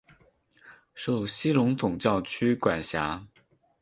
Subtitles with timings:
[0.95, 3.23] 受西隆总教区管辖。